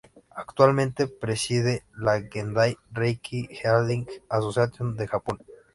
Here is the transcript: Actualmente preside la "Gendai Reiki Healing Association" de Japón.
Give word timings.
Actualmente 0.35 1.05
preside 1.05 1.83
la 1.95 2.19
"Gendai 2.27 2.75
Reiki 2.91 3.47
Healing 3.61 4.07
Association" 4.29 4.95
de 4.95 5.07
Japón. 5.07 5.37